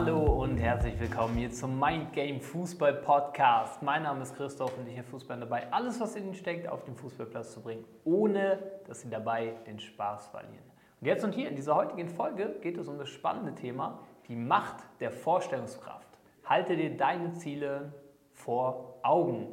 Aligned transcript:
Hallo 0.00 0.44
und 0.44 0.58
herzlich 0.58 1.00
willkommen 1.00 1.36
hier 1.36 1.50
zum 1.50 1.80
Mind 1.80 2.12
Game 2.12 2.40
Fußball 2.40 2.94
Podcast. 3.02 3.82
Mein 3.82 4.04
Name 4.04 4.22
ist 4.22 4.36
Christoph 4.36 4.78
und 4.78 4.86
ich 4.86 4.94
helfe 4.94 5.10
Fußball 5.10 5.40
dabei, 5.40 5.72
alles, 5.72 5.98
was 6.00 6.14
in 6.14 6.26
ihnen 6.26 6.34
steckt, 6.34 6.68
auf 6.68 6.84
den 6.84 6.94
Fußballplatz 6.94 7.52
zu 7.52 7.60
bringen, 7.60 7.84
ohne 8.04 8.60
dass 8.86 9.00
sie 9.00 9.10
dabei 9.10 9.54
den 9.66 9.80
Spaß 9.80 10.28
verlieren. 10.28 10.62
Und 11.00 11.08
jetzt 11.08 11.24
und 11.24 11.32
hier 11.32 11.48
in 11.48 11.56
dieser 11.56 11.74
heutigen 11.74 12.08
Folge 12.08 12.54
geht 12.62 12.78
es 12.78 12.86
um 12.86 12.96
das 12.96 13.08
spannende 13.08 13.56
Thema, 13.56 13.98
die 14.28 14.36
Macht 14.36 14.84
der 15.00 15.10
Vorstellungskraft. 15.10 16.06
Halte 16.44 16.76
dir 16.76 16.96
deine 16.96 17.32
Ziele 17.32 17.92
vor 18.34 19.00
Augen. 19.02 19.48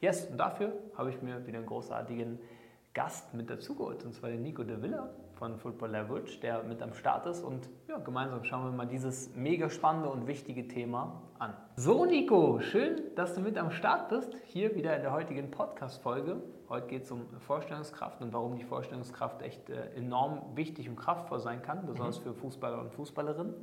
Yes, 0.00 0.24
und 0.24 0.38
dafür 0.38 0.72
habe 0.96 1.10
ich 1.10 1.20
mir 1.20 1.46
wieder 1.46 1.58
einen 1.58 1.66
großartigen 1.66 2.40
Gast 2.94 3.34
mit 3.34 3.50
dazugeholt, 3.50 4.06
und 4.06 4.14
zwar 4.14 4.30
den 4.30 4.42
Nico 4.42 4.64
de 4.64 4.80
Villa 4.80 5.10
von 5.42 5.58
Football 5.58 5.90
Leverage, 5.90 6.38
der 6.38 6.62
mit 6.62 6.80
am 6.82 6.94
Start 6.94 7.26
ist. 7.26 7.42
Und 7.42 7.68
ja, 7.88 7.98
gemeinsam 7.98 8.44
schauen 8.44 8.62
wir 8.62 8.70
mal 8.70 8.86
dieses 8.86 9.34
mega 9.34 9.68
spannende 9.70 10.08
und 10.08 10.28
wichtige 10.28 10.68
Thema 10.68 11.20
an. 11.40 11.52
So, 11.74 12.04
Nico, 12.04 12.60
schön, 12.60 13.00
dass 13.16 13.34
du 13.34 13.40
mit 13.40 13.58
am 13.58 13.72
Start 13.72 14.08
bist. 14.08 14.36
Hier 14.44 14.76
wieder 14.76 14.94
in 14.94 15.02
der 15.02 15.10
heutigen 15.10 15.50
Podcast-Folge. 15.50 16.40
Heute 16.68 16.86
geht 16.86 17.02
es 17.02 17.10
um 17.10 17.26
Vorstellungskraft 17.40 18.22
und 18.22 18.32
warum 18.32 18.54
die 18.54 18.62
Vorstellungskraft 18.62 19.42
echt 19.42 19.68
äh, 19.68 19.92
enorm 19.96 20.42
wichtig 20.54 20.88
und 20.88 20.94
kraftvoll 20.94 21.40
sein 21.40 21.60
kann, 21.60 21.86
besonders 21.86 22.20
mhm. 22.20 22.22
für 22.22 22.34
Fußballer 22.34 22.80
und 22.80 22.92
Fußballerinnen. 22.92 23.54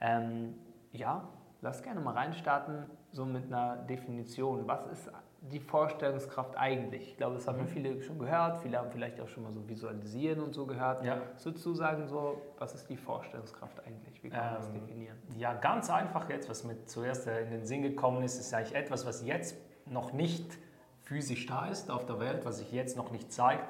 Ähm, 0.00 0.54
ja, 0.92 1.28
lass 1.60 1.82
gerne 1.82 1.98
mal 1.98 2.14
reinstarten, 2.14 2.86
so 3.10 3.24
mit 3.24 3.46
einer 3.46 3.78
Definition. 3.78 4.68
Was 4.68 4.86
ist 4.86 5.10
die 5.42 5.60
Vorstellungskraft 5.60 6.56
eigentlich? 6.56 7.08
Ich 7.08 7.16
glaube, 7.16 7.34
das 7.34 7.48
haben 7.48 7.60
mhm. 7.60 7.68
viele 7.68 8.02
schon 8.02 8.18
gehört. 8.18 8.60
Viele 8.60 8.78
haben 8.78 8.90
vielleicht 8.90 9.20
auch 9.20 9.28
schon 9.28 9.42
mal 9.42 9.52
so 9.52 9.66
Visualisieren 9.68 10.40
und 10.40 10.52
so 10.52 10.66
gehört. 10.66 11.04
Ja. 11.04 11.22
Was 11.34 11.44
würdest 11.44 11.64
du 11.64 11.74
sagen, 11.74 12.06
so, 12.08 12.40
was 12.58 12.74
ist 12.74 12.88
die 12.88 12.96
Vorstellungskraft 12.96 13.80
eigentlich? 13.86 14.22
Wie 14.22 14.28
kann 14.28 14.40
man 14.40 14.48
ähm, 14.48 14.56
das 14.56 14.72
definieren? 14.72 15.18
Ja, 15.36 15.54
ganz 15.54 15.90
einfach 15.90 16.28
jetzt, 16.28 16.48
was 16.48 16.64
mir 16.64 16.84
zuerst 16.84 17.26
in 17.26 17.50
den 17.50 17.64
Sinn 17.64 17.82
gekommen 17.82 18.22
ist, 18.22 18.38
ist 18.38 18.52
eigentlich 18.52 18.74
etwas, 18.74 19.06
was 19.06 19.24
jetzt 19.24 19.56
noch 19.86 20.12
nicht 20.12 20.58
physisch 21.02 21.46
da 21.46 21.66
ist 21.66 21.90
auf 21.90 22.06
der 22.06 22.20
Welt, 22.20 22.44
was 22.44 22.58
sich 22.58 22.70
jetzt 22.70 22.96
noch 22.96 23.10
nicht 23.10 23.32
zeigt, 23.32 23.66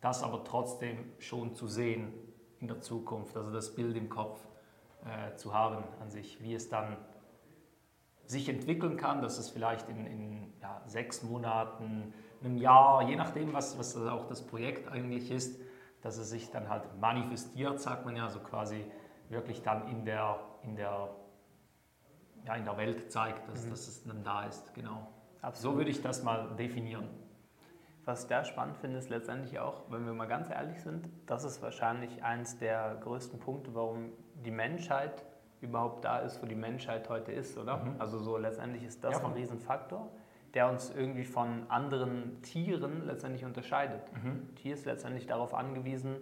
das 0.00 0.22
aber 0.22 0.44
trotzdem 0.44 1.12
schon 1.18 1.54
zu 1.54 1.66
sehen 1.66 2.12
in 2.60 2.68
der 2.68 2.80
Zukunft, 2.80 3.36
also 3.36 3.52
das 3.52 3.74
Bild 3.74 3.96
im 3.96 4.08
Kopf 4.08 4.40
äh, 5.04 5.34
zu 5.36 5.52
haben 5.52 5.84
an 6.00 6.10
sich, 6.10 6.42
wie 6.42 6.54
es 6.54 6.68
dann 6.68 6.96
sich 8.28 8.48
entwickeln 8.48 8.96
kann, 8.96 9.22
dass 9.22 9.38
es 9.38 9.48
vielleicht 9.48 9.88
in, 9.88 10.06
in 10.06 10.52
ja, 10.60 10.82
sechs 10.86 11.22
Monaten, 11.22 12.12
einem 12.42 12.56
Jahr, 12.58 13.08
je 13.08 13.16
nachdem, 13.16 13.52
was, 13.52 13.78
was 13.78 13.96
auch 13.96 14.26
das 14.26 14.46
Projekt 14.46 14.86
eigentlich 14.88 15.30
ist, 15.30 15.60
dass 16.02 16.18
es 16.18 16.30
sich 16.30 16.50
dann 16.50 16.68
halt 16.68 16.84
manifestiert, 17.00 17.80
sagt 17.80 18.04
man 18.04 18.14
ja, 18.14 18.28
so 18.28 18.38
quasi 18.40 18.84
wirklich 19.30 19.62
dann 19.62 19.88
in 19.88 20.04
der, 20.04 20.38
in 20.62 20.76
der, 20.76 21.08
ja, 22.44 22.54
in 22.54 22.64
der 22.64 22.76
Welt 22.76 23.10
zeigt, 23.10 23.48
dass, 23.48 23.64
mhm. 23.64 23.70
dass 23.70 23.88
es 23.88 24.04
dann 24.04 24.22
da 24.22 24.44
ist. 24.44 24.74
Genau. 24.74 25.08
Absolut. 25.40 25.72
So 25.72 25.78
würde 25.78 25.90
ich 25.90 26.02
das 26.02 26.22
mal 26.22 26.54
definieren. 26.56 27.08
Was 28.04 28.22
ich 28.22 28.28
da 28.28 28.44
spannend 28.44 28.76
finde, 28.76 28.98
ist 28.98 29.10
letztendlich 29.10 29.58
auch, 29.58 29.90
wenn 29.90 30.06
wir 30.06 30.14
mal 30.14 30.28
ganz 30.28 30.48
ehrlich 30.50 30.80
sind, 30.82 31.08
das 31.26 31.44
ist 31.44 31.60
wahrscheinlich 31.62 32.22
eins 32.22 32.58
der 32.58 32.96
größten 33.02 33.38
Punkte, 33.38 33.74
warum 33.74 34.12
die 34.44 34.50
Menschheit 34.50 35.24
überhaupt 35.60 36.04
da 36.04 36.18
ist, 36.18 36.42
wo 36.42 36.46
die 36.46 36.54
Menschheit 36.54 37.08
heute 37.08 37.32
ist, 37.32 37.58
oder? 37.58 37.78
Mhm. 37.78 37.96
Also 37.98 38.18
so 38.18 38.36
letztendlich 38.36 38.84
ist 38.84 39.02
das 39.02 39.18
ja, 39.18 39.24
ein 39.24 39.32
Riesenfaktor, 39.32 40.08
der 40.54 40.68
uns 40.68 40.94
irgendwie 40.94 41.24
von 41.24 41.68
anderen 41.68 42.40
Tieren 42.42 43.06
letztendlich 43.06 43.44
unterscheidet. 43.44 44.02
Mhm. 44.12 44.54
Tier 44.54 44.74
ist 44.74 44.86
letztendlich 44.86 45.26
darauf 45.26 45.54
angewiesen, 45.54 46.16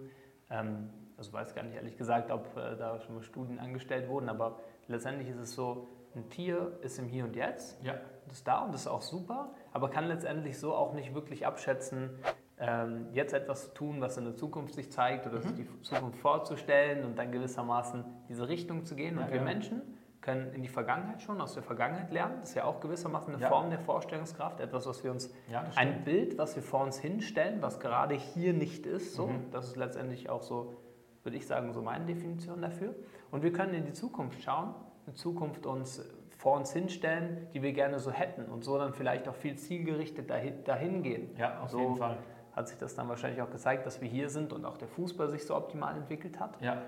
ähm, 0.49 0.89
also 1.17 1.33
weiß 1.33 1.55
gar 1.55 1.63
nicht 1.63 1.75
ehrlich 1.75 1.97
gesagt, 1.97 2.31
ob 2.31 2.55
äh, 2.57 2.75
da 2.75 2.99
schon 2.99 3.15
mal 3.15 3.23
Studien 3.23 3.59
angestellt 3.59 4.07
wurden, 4.09 4.29
aber 4.29 4.59
letztendlich 4.87 5.29
ist 5.29 5.39
es 5.39 5.53
so, 5.53 5.87
ein 6.15 6.29
Tier 6.29 6.77
ist 6.81 6.97
im 6.99 7.07
Hier 7.07 7.25
und 7.25 7.35
Jetzt, 7.35 7.83
ja. 7.83 7.93
das 8.27 8.37
ist 8.37 8.47
da 8.47 8.59
und 8.61 8.73
das 8.73 8.81
ist 8.81 8.87
auch 8.87 9.01
super, 9.01 9.51
aber 9.71 9.89
kann 9.89 10.07
letztendlich 10.07 10.59
so 10.59 10.73
auch 10.73 10.93
nicht 10.93 11.13
wirklich 11.13 11.45
abschätzen, 11.45 12.17
ähm, 12.59 13.07
jetzt 13.13 13.33
etwas 13.33 13.65
zu 13.65 13.73
tun, 13.73 14.01
was 14.01 14.17
in 14.17 14.25
der 14.25 14.35
Zukunft 14.35 14.73
sich 14.73 14.91
zeigt 14.91 15.27
oder 15.27 15.37
mhm. 15.37 15.41
sich 15.41 15.53
die 15.53 15.81
Zukunft 15.81 16.19
vorzustellen 16.19 17.05
und 17.05 17.17
dann 17.17 17.31
gewissermaßen 17.31 18.03
diese 18.29 18.47
Richtung 18.47 18.83
zu 18.83 18.95
gehen. 18.95 19.17
Und 19.17 19.25
ja, 19.25 19.29
wir 19.31 19.37
ja. 19.37 19.43
Menschen 19.43 19.81
können 20.21 20.51
in 20.53 20.63
die 20.63 20.67
Vergangenheit 20.67 21.21
schon, 21.21 21.39
aus 21.39 21.53
der 21.53 21.63
Vergangenheit 21.63 22.11
lernen. 22.11 22.37
Das 22.39 22.49
ist 22.49 22.55
ja 22.55 22.63
auch 22.65 22.79
gewissermaßen 22.79 23.33
eine 23.33 23.41
ja. 23.41 23.47
Form 23.47 23.69
der 23.69 23.79
Vorstellungskraft, 23.79 24.59
etwas, 24.59 24.87
was 24.87 25.03
wir 25.03 25.11
uns, 25.11 25.31
ein 25.75 26.03
Bild, 26.03 26.37
was 26.37 26.55
wir 26.55 26.63
vor 26.63 26.81
uns 26.81 26.99
hinstellen, 26.99 27.61
was 27.61 27.79
gerade 27.79 28.15
hier 28.15 28.53
nicht 28.53 28.85
ist. 28.85 29.13
So. 29.13 29.27
Mhm. 29.27 29.51
Das 29.51 29.65
ist 29.67 29.75
letztendlich 29.75 30.29
auch 30.29 30.41
so, 30.41 30.81
würde 31.23 31.37
ich 31.37 31.45
sagen, 31.45 31.71
so 31.73 31.81
meine 31.83 32.05
Definition 32.05 32.61
dafür. 32.61 32.95
Und 33.29 33.43
wir 33.43 33.53
können 33.53 33.75
in 33.75 33.85
die 33.85 33.93
Zukunft 33.93 34.41
schauen, 34.41 34.73
in 35.05 35.15
Zukunft 35.15 35.65
uns 35.67 36.03
vor 36.37 36.57
uns 36.57 36.71
hinstellen, 36.71 37.47
die 37.53 37.61
wir 37.61 37.73
gerne 37.73 37.99
so 37.99 38.11
hätten 38.11 38.45
und 38.45 38.63
so 38.63 38.77
dann 38.77 38.93
vielleicht 38.93 39.27
auch 39.27 39.35
viel 39.35 39.55
zielgerichtet 39.57 40.29
dahin, 40.29 40.63
dahin 40.63 41.03
gehen. 41.03 41.35
Ja, 41.37 41.61
auf 41.61 41.69
so, 41.69 41.79
jeden 41.79 41.95
Fall 41.95 42.17
hat 42.57 42.67
sich 42.67 42.77
das 42.79 42.95
dann 42.95 43.07
wahrscheinlich 43.07 43.41
auch 43.41 43.51
gezeigt, 43.51 43.85
dass 43.85 44.01
wir 44.01 44.09
hier 44.09 44.29
sind 44.29 44.51
und 44.51 44.65
auch 44.65 44.77
der 44.77 44.87
Fußball 44.87 45.29
sich 45.29 45.45
so 45.45 45.55
optimal 45.55 45.95
entwickelt 45.95 46.39
hat. 46.39 46.59
Ja. 46.59 46.81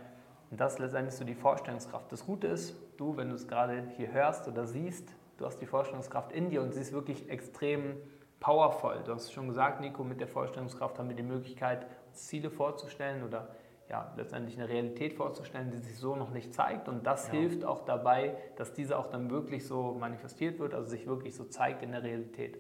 Und 0.49 0.59
das 0.59 0.73
ist 0.73 0.79
letztendlich 0.79 1.15
so 1.15 1.23
die 1.23 1.35
Vorstellungskraft. 1.35 2.11
Das 2.11 2.25
Gute 2.25 2.47
ist, 2.47 2.75
du, 2.97 3.15
wenn 3.17 3.29
du 3.29 3.35
es 3.35 3.47
gerade 3.47 3.83
hier 3.95 4.11
hörst 4.11 4.47
oder 4.47 4.65
siehst, 4.65 5.13
du 5.37 5.45
hast 5.45 5.59
die 5.59 5.67
Vorstellungskraft 5.67 6.31
in 6.31 6.49
dir 6.49 6.63
und 6.63 6.73
sie 6.73 6.81
ist 6.81 6.91
wirklich 6.91 7.29
extrem 7.29 7.97
powerful. 8.39 9.03
Du 9.05 9.13
hast 9.13 9.31
schon 9.31 9.47
gesagt, 9.47 9.79
Nico, 9.79 10.03
mit 10.03 10.19
der 10.19 10.27
Vorstellungskraft 10.27 10.97
haben 10.97 11.07
wir 11.07 11.15
die 11.15 11.21
Möglichkeit, 11.21 11.85
uns 12.07 12.25
Ziele 12.25 12.49
vorzustellen 12.49 13.23
oder 13.23 13.49
ja, 13.91 14.11
letztendlich 14.17 14.57
eine 14.57 14.69
Realität 14.69 15.13
vorzustellen, 15.13 15.69
die 15.69 15.77
sich 15.77 15.97
so 15.97 16.15
noch 16.15 16.31
nicht 16.31 16.51
zeigt. 16.53 16.87
Und 16.87 17.05
das 17.05 17.27
ja. 17.27 17.33
hilft 17.33 17.63
auch 17.63 17.85
dabei, 17.85 18.35
dass 18.55 18.73
diese 18.73 18.97
auch 18.97 19.07
dann 19.07 19.29
wirklich 19.29 19.67
so 19.67 19.95
manifestiert 19.99 20.57
wird, 20.57 20.73
also 20.73 20.89
sich 20.89 21.05
wirklich 21.05 21.35
so 21.35 21.43
zeigt 21.43 21.83
in 21.83 21.91
der 21.91 22.01
Realität. 22.01 22.57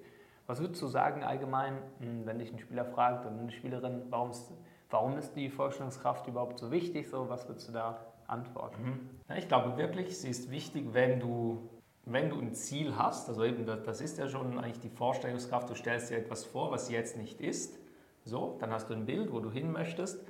Was 0.49 0.59
würdest 0.59 0.81
du 0.81 0.87
sagen 0.87 1.23
allgemein, 1.23 1.77
hm, 1.99 2.25
wenn 2.25 2.39
dich 2.39 2.51
ein 2.51 2.57
Spieler 2.57 2.83
fragt 2.83 3.23
oder 3.23 3.37
eine 3.37 3.51
Spielerin, 3.51 4.01
warum 4.09 4.31
ist, 4.31 4.51
warum 4.89 5.15
ist 5.15 5.35
die 5.35 5.47
Vorstellungskraft 5.47 6.27
überhaupt 6.27 6.57
so 6.57 6.71
wichtig? 6.71 7.07
So, 7.07 7.29
was 7.29 7.47
würdest 7.47 7.67
du 7.67 7.73
da 7.73 7.99
antworten? 8.25 8.83
Mhm. 8.83 9.09
Ja, 9.29 9.35
ich 9.35 9.47
glaube 9.47 9.77
wirklich, 9.77 10.17
sie 10.17 10.27
ist 10.27 10.49
wichtig, 10.49 10.87
wenn 10.91 11.19
du, 11.19 11.69
wenn 12.05 12.31
du 12.31 12.39
ein 12.39 12.55
Ziel 12.55 12.97
hast. 12.97 13.29
Also 13.29 13.43
eben, 13.43 13.63
das 13.63 14.01
ist 14.01 14.17
ja 14.17 14.27
schon 14.27 14.57
eigentlich 14.57 14.79
die 14.79 14.89
Vorstellungskraft. 14.89 15.69
Du 15.69 15.75
stellst 15.75 16.09
dir 16.09 16.17
etwas 16.17 16.45
vor, 16.45 16.71
was 16.71 16.89
jetzt 16.89 17.15
nicht 17.15 17.39
ist. 17.41 17.77
So, 18.25 18.57
dann 18.59 18.71
hast 18.71 18.89
du 18.89 18.95
ein 18.95 19.05
Bild, 19.05 19.31
wo 19.31 19.41
du 19.41 19.51
hin 19.51 19.71
möchtest. 19.71 20.25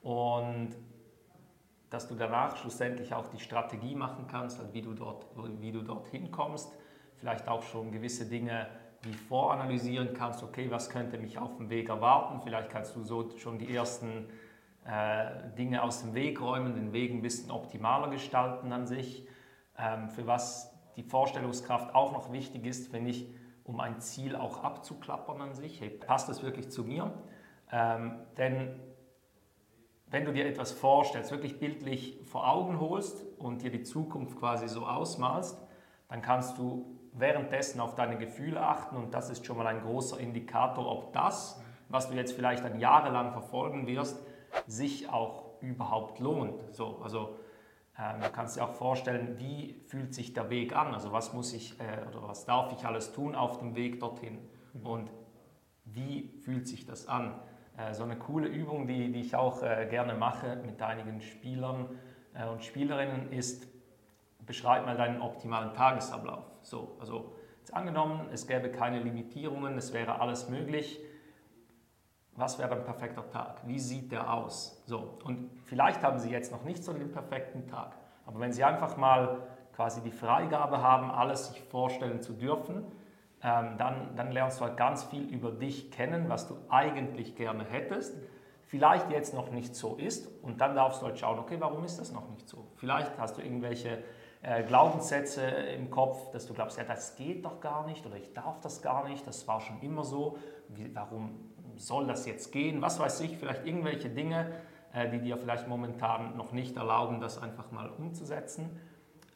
Und 0.00 0.76
dass 1.90 2.06
du 2.06 2.14
danach 2.14 2.56
schlussendlich 2.56 3.12
auch 3.14 3.26
die 3.26 3.40
Strategie 3.40 3.96
machen 3.96 4.26
kannst, 4.30 4.60
also 4.60 4.72
wie 4.72 4.82
du 4.82 4.94
dort, 4.94 5.26
wie 5.58 5.72
du 5.72 5.82
dort 5.82 6.06
hinkommst. 6.06 6.72
Vielleicht 7.16 7.48
auch 7.48 7.64
schon 7.64 7.90
gewisse 7.90 8.26
Dinge 8.26 8.68
wie 9.06 9.14
voranalysieren 9.14 10.14
kannst, 10.14 10.42
okay, 10.42 10.70
was 10.70 10.90
könnte 10.90 11.18
mich 11.18 11.38
auf 11.38 11.56
dem 11.56 11.70
Weg 11.70 11.88
erwarten. 11.88 12.40
Vielleicht 12.42 12.70
kannst 12.70 12.96
du 12.96 13.02
so 13.02 13.30
schon 13.38 13.58
die 13.58 13.74
ersten 13.74 14.26
äh, 14.84 15.50
Dinge 15.56 15.82
aus 15.82 16.00
dem 16.02 16.14
Weg 16.14 16.40
räumen, 16.40 16.74
den 16.74 16.92
Weg 16.92 17.12
ein 17.12 17.22
bisschen 17.22 17.50
optimaler 17.50 18.08
gestalten 18.08 18.72
an 18.72 18.86
sich. 18.86 19.26
Ähm, 19.78 20.08
für 20.08 20.26
was 20.26 20.72
die 20.96 21.02
Vorstellungskraft 21.02 21.94
auch 21.94 22.12
noch 22.12 22.32
wichtig 22.32 22.64
ist, 22.66 22.90
finde 22.90 23.10
ich, 23.10 23.28
um 23.64 23.80
ein 23.80 24.00
Ziel 24.00 24.36
auch 24.36 24.62
abzuklappern 24.62 25.40
an 25.40 25.54
sich. 25.54 25.80
Hey, 25.80 25.90
passt 25.90 26.28
das 26.28 26.42
wirklich 26.42 26.70
zu 26.70 26.84
mir? 26.84 27.12
Ähm, 27.70 28.18
denn 28.36 28.80
wenn 30.08 30.24
du 30.24 30.32
dir 30.32 30.46
etwas 30.46 30.72
vorstellst, 30.72 31.32
wirklich 31.32 31.58
bildlich 31.58 32.20
vor 32.24 32.48
Augen 32.48 32.78
holst 32.78 33.24
und 33.38 33.62
dir 33.62 33.70
die 33.70 33.82
Zukunft 33.82 34.38
quasi 34.38 34.68
so 34.68 34.86
ausmalst, 34.86 35.60
dann 36.08 36.22
kannst 36.22 36.58
du 36.58 36.95
währenddessen 37.18 37.80
auf 37.80 37.94
deine 37.94 38.16
Gefühle 38.16 38.60
achten 38.60 38.96
und 38.96 39.14
das 39.14 39.30
ist 39.30 39.46
schon 39.46 39.56
mal 39.56 39.66
ein 39.66 39.80
großer 39.80 40.20
Indikator, 40.20 40.86
ob 40.90 41.12
das, 41.12 41.60
was 41.88 42.08
du 42.08 42.14
jetzt 42.14 42.32
vielleicht 42.32 42.64
ein 42.64 42.78
Jahre 42.78 43.10
lang 43.10 43.32
verfolgen 43.32 43.86
wirst, 43.86 44.20
sich 44.66 45.08
auch 45.08 45.44
überhaupt 45.60 46.18
lohnt. 46.20 46.74
So, 46.74 47.00
also 47.02 47.38
ähm, 47.98 48.20
du 48.20 48.30
kannst 48.30 48.56
dir 48.56 48.64
auch 48.64 48.74
vorstellen, 48.74 49.38
wie 49.38 49.82
fühlt 49.86 50.14
sich 50.14 50.34
der 50.34 50.50
Weg 50.50 50.76
an? 50.76 50.92
Also 50.92 51.12
was 51.12 51.32
muss 51.32 51.52
ich 51.52 51.78
äh, 51.80 52.06
oder 52.08 52.28
was 52.28 52.44
darf 52.44 52.72
ich 52.72 52.84
alles 52.84 53.12
tun 53.12 53.34
auf 53.34 53.58
dem 53.58 53.74
Weg 53.74 54.00
dorthin? 54.00 54.38
Und 54.82 55.10
wie 55.84 56.30
fühlt 56.44 56.68
sich 56.68 56.84
das 56.84 57.08
an? 57.08 57.40
Äh, 57.76 57.94
so 57.94 58.04
eine 58.04 58.16
coole 58.16 58.48
Übung, 58.48 58.86
die, 58.86 59.12
die 59.12 59.20
ich 59.20 59.34
auch 59.34 59.62
äh, 59.62 59.86
gerne 59.88 60.14
mache 60.14 60.56
mit 60.56 60.82
einigen 60.82 61.20
Spielern 61.20 61.88
äh, 62.34 62.46
und 62.46 62.64
Spielerinnen 62.64 63.32
ist, 63.32 63.66
beschreib 64.44 64.84
mal 64.84 64.96
deinen 64.96 65.20
optimalen 65.20 65.72
Tagesablauf. 65.74 66.44
So, 66.66 66.96
also 66.98 67.36
jetzt 67.58 67.72
angenommen, 67.74 68.28
es 68.32 68.46
gäbe 68.46 68.70
keine 68.70 68.98
Limitierungen, 68.98 69.78
es 69.78 69.92
wäre 69.92 70.20
alles 70.20 70.48
möglich. 70.48 71.00
Was 72.34 72.58
wäre 72.58 72.74
ein 72.74 72.84
perfekter 72.84 73.28
Tag? 73.30 73.66
Wie 73.66 73.78
sieht 73.78 74.12
der 74.12 74.32
aus? 74.32 74.82
So, 74.86 75.18
und 75.24 75.50
vielleicht 75.64 76.02
haben 76.02 76.18
Sie 76.18 76.30
jetzt 76.30 76.52
noch 76.52 76.64
nicht 76.64 76.84
so 76.84 76.92
den 76.92 77.10
perfekten 77.12 77.66
Tag, 77.66 77.96
aber 78.26 78.40
wenn 78.40 78.52
Sie 78.52 78.64
einfach 78.64 78.96
mal 78.96 79.46
quasi 79.74 80.00
die 80.02 80.10
Freigabe 80.10 80.82
haben, 80.82 81.10
alles 81.10 81.48
sich 81.48 81.62
vorstellen 81.62 82.20
zu 82.20 82.32
dürfen, 82.32 82.84
ähm, 83.42 83.78
dann, 83.78 84.16
dann 84.16 84.32
lernst 84.32 84.60
du 84.60 84.64
halt 84.64 84.76
ganz 84.76 85.04
viel 85.04 85.22
über 85.22 85.50
dich 85.50 85.90
kennen, 85.90 86.28
was 86.28 86.48
du 86.48 86.56
eigentlich 86.68 87.36
gerne 87.36 87.64
hättest 87.64 88.16
vielleicht 88.66 89.10
jetzt 89.10 89.32
noch 89.32 89.50
nicht 89.50 89.74
so 89.74 89.96
ist 89.96 90.28
und 90.42 90.60
dann 90.60 90.74
darfst 90.74 91.00
du 91.00 91.06
halt 91.06 91.18
schauen, 91.18 91.38
okay, 91.38 91.56
warum 91.58 91.84
ist 91.84 91.98
das 91.98 92.12
noch 92.12 92.28
nicht 92.28 92.48
so? 92.48 92.66
Vielleicht 92.76 93.16
hast 93.18 93.36
du 93.36 93.42
irgendwelche 93.42 94.02
äh, 94.42 94.62
Glaubenssätze 94.62 95.42
im 95.42 95.90
Kopf, 95.90 96.30
dass 96.30 96.46
du 96.46 96.54
glaubst, 96.54 96.78
ja, 96.78 96.84
das 96.84 97.16
geht 97.16 97.44
doch 97.44 97.60
gar 97.60 97.86
nicht 97.86 98.04
oder 98.06 98.16
ich 98.16 98.32
darf 98.32 98.60
das 98.60 98.82
gar 98.82 99.08
nicht, 99.08 99.26
das 99.26 99.46
war 99.48 99.60
schon 99.60 99.80
immer 99.80 100.04
so, 100.04 100.38
Wie, 100.68 100.94
warum 100.94 101.52
soll 101.76 102.06
das 102.06 102.26
jetzt 102.26 102.52
gehen? 102.52 102.82
Was 102.82 102.98
weiß 102.98 103.20
ich, 103.20 103.36
vielleicht 103.36 103.66
irgendwelche 103.66 104.08
Dinge, 104.08 104.52
äh, 104.92 105.08
die 105.08 105.20
dir 105.20 105.36
vielleicht 105.36 105.68
momentan 105.68 106.36
noch 106.36 106.52
nicht 106.52 106.76
erlauben, 106.76 107.20
das 107.20 107.42
einfach 107.42 107.70
mal 107.70 107.88
umzusetzen. 107.90 108.80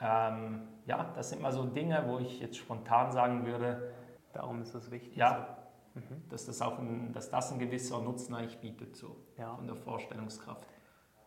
Ähm, 0.01 0.63
ja, 0.87 1.11
das 1.15 1.31
sind 1.31 1.43
mal 1.43 1.53
so 1.53 1.65
Dinge, 1.65 2.05
wo 2.07 2.19
ich 2.19 2.41
jetzt 2.41 2.57
spontan 2.57 3.13
sagen 3.13 3.45
würde, 3.45 3.93
darum 4.33 4.63
ist 4.63 4.75
es 4.75 4.91
wichtig. 4.91 5.17
Ja, 5.17 5.59
mhm. 5.95 6.29
dass, 6.29 6.47
das 6.47 6.63
auch 6.63 6.79
ein, 6.79 7.13
dass 7.13 7.31
das 7.31 7.53
ein 7.53 7.59
gewisser 7.59 8.01
Nutzen 8.01 8.35
eigentlich 8.35 8.59
bietet, 8.59 8.97
so 8.97 9.17
ja. 9.37 9.55
von 9.55 9.67
der 9.67 9.77
Vorstellungskraft. 9.77 10.67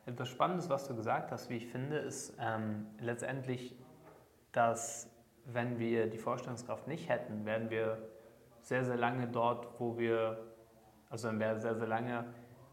Etwas 0.06 0.28
Spannendes, 0.28 0.70
was 0.70 0.88
du 0.88 0.96
gesagt 0.96 1.32
hast, 1.32 1.50
wie 1.50 1.58
ich 1.58 1.68
finde, 1.68 1.98
ist 1.98 2.36
ähm, 2.40 2.88
letztendlich, 3.00 3.76
dass 4.52 5.10
wenn 5.46 5.80
wir 5.80 6.08
die 6.08 6.18
Vorstellungskraft 6.18 6.88
nicht 6.88 7.08
hätten, 7.08 7.46
wären 7.46 7.70
wir 7.70 7.98
sehr, 8.62 8.84
sehr 8.84 8.98
lange 8.98 9.28
dort, 9.28 9.68
wo 9.80 9.98
wir, 9.98 10.38
also 11.10 11.28
dann 11.28 11.40
wäre 11.40 11.60
sehr, 11.60 11.76
sehr 11.76 11.88
lange, 11.88 12.26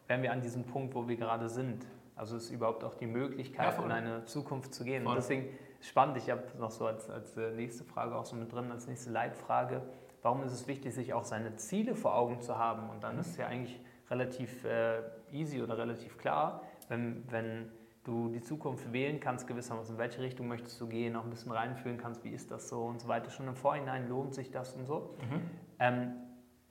wären 0.08 0.22
wir 0.22 0.32
an 0.32 0.40
diesem 0.40 0.64
Punkt, 0.64 0.94
wo 0.94 1.06
wir 1.06 1.16
gerade 1.16 1.48
sind. 1.48 1.86
Also 2.16 2.36
ist 2.36 2.50
überhaupt 2.50 2.84
auch 2.84 2.94
die 2.94 3.06
Möglichkeit, 3.06 3.78
ja, 3.78 3.84
in 3.84 3.92
eine 3.92 4.24
Zukunft 4.24 4.74
zu 4.74 4.84
gehen. 4.84 5.04
Voll. 5.04 5.12
Und 5.12 5.16
deswegen 5.16 5.48
spannend, 5.80 6.16
ich 6.16 6.30
habe 6.30 6.42
noch 6.58 6.70
so 6.70 6.86
als, 6.86 7.08
als 7.08 7.36
äh, 7.36 7.52
nächste 7.52 7.84
Frage 7.84 8.14
auch 8.14 8.24
so 8.24 8.36
mit 8.36 8.52
drin, 8.52 8.70
als 8.72 8.86
nächste 8.88 9.10
Leitfrage, 9.10 9.82
warum 10.22 10.42
ist 10.42 10.52
es 10.52 10.66
wichtig, 10.66 10.94
sich 10.94 11.14
auch 11.14 11.24
seine 11.24 11.56
Ziele 11.56 11.94
vor 11.94 12.14
Augen 12.14 12.42
zu 12.42 12.58
haben? 12.58 12.90
Und 12.90 13.04
dann 13.04 13.14
mhm. 13.14 13.20
ist 13.20 13.28
es 13.28 13.36
ja 13.36 13.46
eigentlich 13.46 13.80
relativ 14.10 14.64
äh, 14.64 15.02
easy 15.30 15.62
oder 15.62 15.78
relativ 15.78 16.18
klar, 16.18 16.62
wenn, 16.90 17.24
wenn 17.30 17.70
du 18.04 18.28
die 18.28 18.42
Zukunft 18.42 18.92
wählen 18.92 19.20
kannst, 19.20 19.46
gewissermaßen, 19.46 19.94
in 19.94 19.98
welche 19.98 20.20
Richtung 20.20 20.48
möchtest 20.48 20.80
du 20.80 20.88
gehen, 20.88 21.16
auch 21.16 21.24
ein 21.24 21.30
bisschen 21.30 21.52
reinfühlen 21.52 21.98
kannst, 21.98 22.24
wie 22.24 22.30
ist 22.30 22.50
das 22.50 22.68
so 22.68 22.84
und 22.84 23.00
so 23.00 23.08
weiter. 23.08 23.30
Schon 23.30 23.46
im 23.46 23.56
Vorhinein 23.56 24.08
lohnt 24.08 24.34
sich 24.34 24.50
das 24.50 24.74
und 24.74 24.86
so. 24.86 25.14
Mhm. 25.20 25.40
Ähm, 25.78 26.12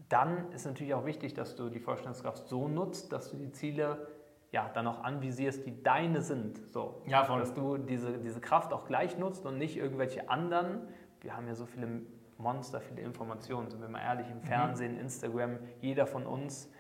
dann 0.09 0.51
ist 0.51 0.65
natürlich 0.65 0.93
auch 0.93 1.05
wichtig, 1.05 1.33
dass 1.33 1.55
du 1.55 1.69
die 1.69 1.79
Vorstellungskraft 1.79 2.47
so 2.47 2.67
nutzt, 2.67 3.11
dass 3.11 3.31
du 3.31 3.37
die 3.37 3.51
Ziele 3.51 4.07
ja, 4.51 4.69
dann 4.73 4.87
auch 4.87 5.03
anvisierst, 5.03 5.65
die 5.65 5.83
deine 5.83 6.21
sind. 6.21 6.59
So, 6.73 7.03
ja, 7.05 7.23
voll. 7.23 7.39
Dass 7.39 7.53
du 7.53 7.77
diese, 7.77 8.17
diese 8.17 8.41
Kraft 8.41 8.73
auch 8.73 8.85
gleich 8.85 9.17
nutzt 9.17 9.45
und 9.45 9.59
nicht 9.59 9.77
irgendwelche 9.77 10.29
anderen. 10.29 10.87
Wir 11.21 11.37
haben 11.37 11.47
ja 11.47 11.53
so 11.53 11.67
viele 11.67 12.01
Monster, 12.39 12.81
viele 12.81 13.01
Informationen, 13.01 13.69
sind 13.69 13.81
wir 13.81 13.89
mal 13.89 14.01
ehrlich, 14.01 14.27
im 14.31 14.37
mhm. 14.37 14.43
Fernsehen, 14.43 14.93
mhm. 14.93 15.01
Instagram, 15.01 15.59
jeder 15.81 16.07
von 16.07 16.25
uns 16.25 16.71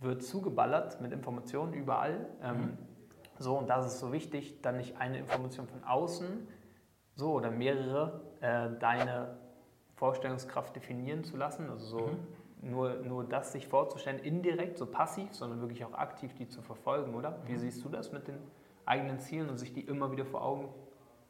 wird 0.00 0.22
zugeballert 0.22 1.00
mit 1.00 1.12
Informationen 1.12 1.74
überall. 1.74 2.28
Ähm, 2.42 2.56
mhm. 2.56 2.78
So, 3.38 3.56
und 3.56 3.68
da 3.68 3.84
ist 3.84 4.00
so 4.00 4.12
wichtig, 4.12 4.62
dann 4.62 4.76
nicht 4.76 5.00
eine 5.00 5.18
Information 5.18 5.68
von 5.68 5.84
außen, 5.84 6.48
so 7.14 7.32
oder 7.32 7.50
mehrere, 7.50 8.20
äh, 8.40 8.70
deine 8.78 9.36
Vorstellungskraft 9.94 10.74
definieren 10.74 11.24
zu 11.24 11.36
lassen. 11.36 11.68
Also 11.70 11.98
so 11.98 12.06
mhm. 12.06 12.70
nur, 12.70 12.94
nur 12.96 13.24
das 13.24 13.52
sich 13.52 13.66
vorzustellen, 13.68 14.18
indirekt, 14.20 14.78
so 14.78 14.86
passiv, 14.86 15.34
sondern 15.34 15.60
wirklich 15.60 15.84
auch 15.84 15.94
aktiv 15.94 16.34
die 16.34 16.48
zu 16.48 16.62
verfolgen, 16.62 17.14
oder? 17.14 17.38
Wie 17.46 17.52
mhm. 17.52 17.58
siehst 17.58 17.84
du 17.84 17.88
das 17.88 18.12
mit 18.12 18.28
den 18.28 18.38
eigenen 18.86 19.18
Zielen 19.18 19.48
und 19.48 19.58
sich 19.58 19.72
die 19.72 19.82
immer 19.82 20.10
wieder 20.10 20.24
vor 20.24 20.42
Augen 20.42 20.68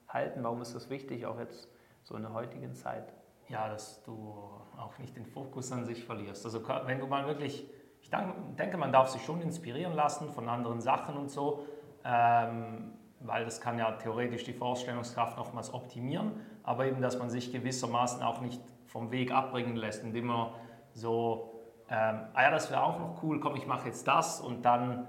halten? 0.09 0.45
Warum 0.45 0.63
ist 0.63 0.75
das 0.75 0.91
wichtig, 0.91 1.27
auch 1.27 1.39
jetzt 1.39 1.69
so 2.05 2.15
in 2.17 2.23
der 2.23 2.33
heutigen 2.33 2.75
Zeit? 2.75 3.13
Ja, 3.49 3.69
dass 3.69 4.03
du 4.03 4.35
auch 4.77 4.99
nicht 4.99 5.17
den 5.17 5.25
Fokus 5.25 5.73
an 5.73 5.87
sich 5.87 6.05
verlierst. 6.05 6.45
Also 6.45 6.63
wenn 6.85 7.01
du 7.01 7.07
mal 7.07 7.27
wirklich, 7.27 7.67
ich 8.03 8.11
denke, 8.11 8.77
man 8.77 8.93
darf 8.93 9.09
sich 9.09 9.25
schon 9.25 9.41
inspirieren 9.41 9.95
lassen 9.95 10.31
von 10.31 10.49
anderen 10.51 10.83
Sachen 10.83 11.17
und 11.17 11.31
so, 11.31 11.65
ähm, 12.05 12.93
weil 13.21 13.45
das 13.45 13.61
kann 13.61 13.79
ja 13.79 13.93
theoretisch 13.93 14.45
die 14.45 14.53
Vorstellungskraft 14.53 15.37
nochmals 15.37 15.73
optimieren, 15.75 16.33
aber 16.63 16.87
eben, 16.87 17.01
dass 17.01 17.19
man 17.19 17.31
sich 17.31 17.53
gewissermaßen 17.53 18.23
auch 18.23 18.41
nicht 18.41 18.63
vom 18.87 19.11
Weg 19.11 19.33
abbringen 19.33 19.77
lässt, 19.77 20.05
indem 20.05 20.27
man 20.27 20.53
so, 20.93 21.61
ähm, 21.91 22.21
ah 22.35 22.43
ja, 22.43 22.51
das 22.51 22.71
wäre 22.71 22.83
auch 22.83 22.99
noch 22.99 23.23
cool, 23.23 23.41
komm, 23.41 23.57
ich 23.57 23.67
mache 23.67 23.89
jetzt 23.89 24.07
das 24.07 24.41
und 24.41 24.63
dann, 24.65 25.07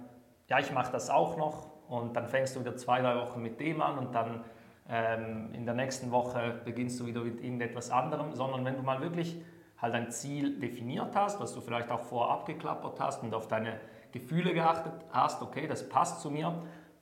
ja, 0.47 0.59
ich 0.59 0.71
mache 0.71 0.91
das 0.91 1.09
auch 1.09 1.37
noch 1.37 1.67
und 1.87 2.15
dann 2.15 2.27
fängst 2.27 2.55
du 2.55 2.61
wieder 2.61 2.75
zwei, 2.75 3.01
drei 3.01 3.15
Wochen 3.15 3.41
mit 3.41 3.59
dem 3.59 3.81
an 3.81 3.97
und 3.97 4.13
dann 4.13 4.43
ähm, 4.89 5.53
in 5.53 5.65
der 5.65 5.75
nächsten 5.75 6.11
Woche 6.11 6.61
beginnst 6.65 6.99
du 6.99 7.05
wieder 7.05 7.21
mit 7.21 7.41
irgendetwas 7.41 7.91
anderem, 7.91 8.33
sondern 8.33 8.65
wenn 8.65 8.75
du 8.75 8.81
mal 8.81 9.01
wirklich 9.01 9.41
halt 9.77 9.93
ein 9.93 10.11
Ziel 10.11 10.59
definiert 10.59 11.15
hast, 11.15 11.39
was 11.39 11.53
du 11.53 11.61
vielleicht 11.61 11.91
auch 11.91 12.01
vorab 12.01 12.45
geklappert 12.45 12.99
hast 12.99 13.23
und 13.23 13.33
auf 13.33 13.47
deine 13.47 13.79
Gefühle 14.11 14.53
geachtet 14.53 14.93
hast, 15.11 15.41
okay, 15.41 15.67
das 15.67 15.87
passt 15.87 16.21
zu 16.21 16.31
mir, 16.31 16.53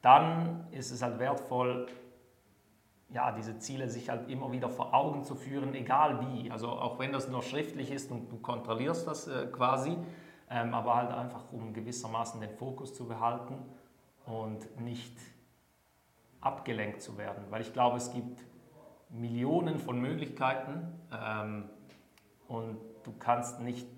dann 0.07 0.65
ist 0.71 0.91
es 0.91 1.01
halt 1.01 1.19
wertvoll, 1.19 1.87
ja, 3.09 3.33
diese 3.33 3.59
Ziele 3.59 3.89
sich 3.89 4.09
halt 4.09 4.29
immer 4.29 4.53
wieder 4.53 4.69
vor 4.69 4.93
Augen 4.93 5.25
zu 5.25 5.35
führen, 5.35 5.75
egal 5.75 6.21
wie. 6.21 6.49
Also 6.49 6.69
auch 6.69 6.97
wenn 6.97 7.11
das 7.11 7.27
nur 7.27 7.43
schriftlich 7.43 7.91
ist 7.91 8.09
und 8.09 8.31
du 8.31 8.37
kontrollierst 8.37 9.05
das 9.05 9.27
äh, 9.27 9.47
quasi, 9.47 9.97
ähm, 10.49 10.73
aber 10.73 10.95
halt 10.95 11.11
einfach, 11.11 11.51
um 11.51 11.73
gewissermaßen 11.73 12.39
den 12.39 12.51
Fokus 12.51 12.93
zu 12.93 13.05
behalten 13.05 13.57
und 14.25 14.79
nicht 14.79 15.17
abgelenkt 16.39 17.01
zu 17.01 17.17
werden. 17.17 17.43
Weil 17.49 17.59
ich 17.59 17.73
glaube, 17.73 17.97
es 17.97 18.13
gibt 18.13 18.45
Millionen 19.09 19.77
von 19.77 19.99
Möglichkeiten 19.99 20.87
ähm, 21.11 21.65
und 22.47 22.77
du 23.03 23.11
kannst 23.19 23.59
nicht 23.59 23.89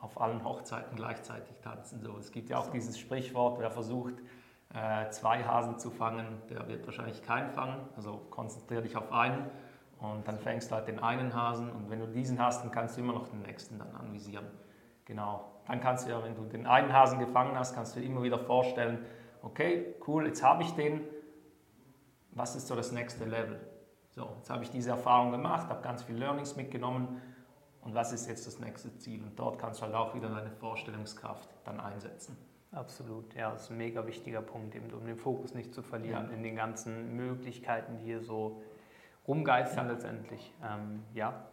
auf 0.00 0.20
allen 0.20 0.42
Hochzeiten 0.42 0.96
gleichzeitig 0.96 1.56
tanzen. 1.62 2.02
So, 2.02 2.16
es 2.18 2.32
gibt 2.32 2.50
ja 2.50 2.58
auch 2.58 2.70
dieses 2.72 2.98
Sprichwort, 2.98 3.60
wer 3.60 3.70
versucht, 3.70 4.14
zwei 5.10 5.44
Hasen 5.44 5.78
zu 5.78 5.90
fangen, 5.90 6.42
der 6.50 6.68
wird 6.68 6.84
wahrscheinlich 6.86 7.22
keinen 7.22 7.50
fangen. 7.50 7.88
Also 7.96 8.26
konzentriere 8.30 8.82
dich 8.82 8.96
auf 8.96 9.12
einen 9.12 9.50
und 9.98 10.28
dann 10.28 10.38
fängst 10.38 10.70
du 10.70 10.74
halt 10.74 10.88
den 10.88 10.98
einen 10.98 11.34
Hasen 11.34 11.70
und 11.70 11.90
wenn 11.90 12.00
du 12.00 12.06
diesen 12.06 12.38
hast, 12.38 12.62
dann 12.62 12.70
kannst 12.70 12.96
du 12.96 13.00
immer 13.00 13.14
noch 13.14 13.28
den 13.28 13.42
nächsten 13.42 13.78
dann 13.78 13.94
anvisieren. 13.94 14.46
Genau. 15.04 15.62
Dann 15.66 15.80
kannst 15.80 16.06
du 16.06 16.10
ja, 16.10 16.22
wenn 16.22 16.34
du 16.34 16.44
den 16.44 16.66
einen 16.66 16.92
Hasen 16.92 17.18
gefangen 17.18 17.58
hast, 17.58 17.74
kannst 17.74 17.96
du 17.96 18.00
dir 18.00 18.06
immer 18.06 18.22
wieder 18.22 18.38
vorstellen, 18.38 19.04
okay, 19.42 19.94
cool, 20.06 20.26
jetzt 20.26 20.42
habe 20.42 20.62
ich 20.62 20.72
den, 20.74 21.00
was 22.32 22.54
ist 22.54 22.68
so 22.68 22.76
das 22.76 22.92
nächste 22.92 23.24
Level? 23.24 23.60
So, 24.10 24.34
jetzt 24.36 24.50
habe 24.50 24.62
ich 24.64 24.70
diese 24.70 24.90
Erfahrung 24.90 25.30
gemacht, 25.30 25.68
habe 25.68 25.82
ganz 25.82 26.02
viel 26.02 26.16
Learnings 26.16 26.56
mitgenommen 26.56 27.20
und 27.80 27.94
was 27.94 28.12
ist 28.12 28.28
jetzt 28.28 28.46
das 28.46 28.58
nächste 28.58 28.96
Ziel? 28.98 29.22
Und 29.22 29.38
dort 29.38 29.58
kannst 29.58 29.80
du 29.80 29.86
halt 29.86 29.94
auch 29.94 30.14
wieder 30.14 30.28
deine 30.28 30.50
Vorstellungskraft 30.50 31.48
dann 31.64 31.80
einsetzen. 31.80 32.36
Absolut, 32.72 33.34
ja, 33.34 33.50
das 33.50 33.64
ist 33.64 33.70
ein 33.70 33.78
mega 33.78 34.06
wichtiger 34.06 34.42
Punkt, 34.42 34.74
eben 34.74 34.92
um 34.92 35.06
den 35.06 35.16
Fokus 35.16 35.54
nicht 35.54 35.72
zu 35.72 35.82
verlieren 35.82 36.28
ja. 36.28 36.34
in 36.34 36.42
den 36.42 36.54
ganzen 36.54 37.16
Möglichkeiten, 37.16 37.96
die 37.98 38.04
hier 38.04 38.20
so 38.20 38.62
rumgeistern 39.26 39.86
ja. 39.86 39.92
letztendlich. 39.92 40.52
Ähm, 40.62 41.02
ja, 41.14 41.46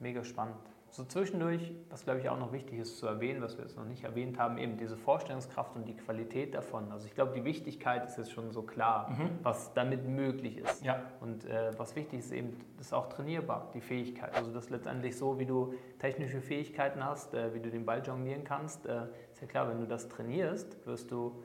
mega 0.00 0.24
spannend. 0.24 0.56
So 0.90 1.04
zwischendurch, 1.04 1.72
was 1.90 2.04
glaube 2.04 2.20
ich 2.20 2.30
auch 2.30 2.38
noch 2.38 2.52
wichtig 2.52 2.78
ist 2.78 2.96
zu 2.96 3.06
erwähnen, 3.06 3.42
was 3.42 3.58
wir 3.58 3.64
jetzt 3.64 3.76
noch 3.76 3.84
nicht 3.84 4.04
erwähnt 4.04 4.38
haben, 4.38 4.56
eben 4.56 4.78
diese 4.78 4.96
Vorstellungskraft 4.96 5.76
und 5.76 5.86
die 5.86 5.94
Qualität 5.94 6.54
davon. 6.54 6.90
Also 6.90 7.06
ich 7.06 7.14
glaube, 7.14 7.34
die 7.34 7.44
Wichtigkeit 7.44 8.06
ist 8.06 8.16
jetzt 8.16 8.32
schon 8.32 8.50
so 8.52 8.62
klar, 8.62 9.10
mhm. 9.10 9.38
was 9.42 9.74
damit 9.74 10.08
möglich 10.08 10.56
ist. 10.56 10.82
Ja. 10.84 11.02
Und 11.20 11.44
äh, 11.44 11.78
was 11.78 11.94
wichtig 11.94 12.20
ist 12.20 12.32
eben, 12.32 12.56
das 12.78 12.86
ist 12.86 12.92
auch 12.94 13.10
trainierbar, 13.10 13.70
die 13.74 13.82
Fähigkeit. 13.82 14.34
Also 14.34 14.50
das 14.50 14.70
letztendlich 14.70 15.16
so, 15.16 15.38
wie 15.38 15.46
du 15.46 15.74
technische 15.98 16.40
Fähigkeiten 16.40 17.04
hast, 17.04 17.34
äh, 17.34 17.52
wie 17.52 17.60
du 17.60 17.70
den 17.70 17.84
Ball 17.84 18.02
jonglieren 18.02 18.44
kannst, 18.44 18.86
äh, 18.86 19.02
ist 19.38 19.42
ja 19.42 19.46
klar, 19.46 19.68
wenn 19.68 19.78
du 19.78 19.86
das 19.86 20.08
trainierst, 20.08 20.84
wirst 20.84 21.12
du 21.12 21.44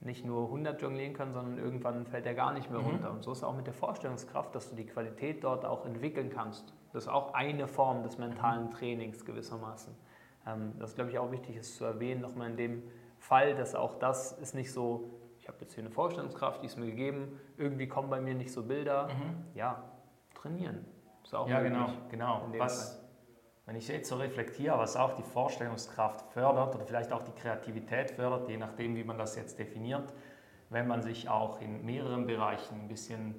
nicht 0.00 0.24
nur 0.24 0.46
100 0.46 0.82
jonglieren 0.82 1.12
können, 1.12 1.32
sondern 1.32 1.56
irgendwann 1.56 2.04
fällt 2.04 2.26
er 2.26 2.34
gar 2.34 2.52
nicht 2.52 2.68
mehr 2.68 2.80
mhm. 2.80 2.86
runter. 2.86 3.12
Und 3.12 3.22
so 3.22 3.30
ist 3.30 3.38
es 3.38 3.44
auch 3.44 3.54
mit 3.54 3.68
der 3.68 3.74
Vorstellungskraft, 3.74 4.56
dass 4.56 4.70
du 4.70 4.74
die 4.74 4.86
Qualität 4.86 5.44
dort 5.44 5.64
auch 5.64 5.86
entwickeln 5.86 6.30
kannst. 6.30 6.72
Das 6.92 7.04
ist 7.04 7.08
auch 7.08 7.34
eine 7.34 7.68
Form 7.68 8.02
des 8.02 8.18
mentalen 8.18 8.66
mhm. 8.66 8.70
Trainings 8.72 9.24
gewissermaßen. 9.24 9.94
Ähm, 10.48 10.72
das 10.80 10.96
glaube 10.96 11.10
ich 11.10 11.18
auch 11.20 11.30
wichtig 11.30 11.54
ist 11.54 11.76
zu 11.76 11.84
erwähnen, 11.84 12.20
nochmal 12.22 12.50
in 12.50 12.56
dem 12.56 12.82
Fall, 13.20 13.54
dass 13.54 13.76
auch 13.76 14.00
das 14.00 14.32
ist 14.32 14.56
nicht 14.56 14.72
so, 14.72 15.10
ich 15.38 15.46
habe 15.46 15.58
jetzt 15.60 15.74
hier 15.74 15.84
eine 15.84 15.92
Vorstellungskraft, 15.92 16.62
die 16.62 16.66
ist 16.66 16.76
mir 16.76 16.86
gegeben, 16.86 17.38
irgendwie 17.56 17.86
kommen 17.86 18.10
bei 18.10 18.20
mir 18.20 18.34
nicht 18.34 18.52
so 18.52 18.64
Bilder. 18.64 19.06
Mhm. 19.06 19.44
Ja, 19.54 19.84
trainieren. 20.34 20.84
Ist 21.22 21.36
auch 21.36 21.48
ja, 21.48 21.60
genau, 21.60 21.88
genau. 22.10 22.48
Was, 22.56 23.00
wenn 23.68 23.76
ich 23.76 23.86
jetzt 23.86 24.08
so 24.08 24.16
reflektiere, 24.16 24.78
was 24.78 24.96
auch 24.96 25.14
die 25.14 25.22
Vorstellungskraft 25.22 26.32
fördert 26.32 26.74
oder 26.74 26.86
vielleicht 26.86 27.12
auch 27.12 27.22
die 27.22 27.32
Kreativität 27.32 28.10
fördert, 28.10 28.48
je 28.48 28.56
nachdem, 28.56 28.96
wie 28.96 29.04
man 29.04 29.18
das 29.18 29.36
jetzt 29.36 29.58
definiert, 29.58 30.10
wenn 30.70 30.88
man 30.88 31.02
sich 31.02 31.28
auch 31.28 31.60
in 31.60 31.84
mehreren 31.84 32.26
Bereichen 32.26 32.80
ein 32.80 32.88
bisschen 32.88 33.34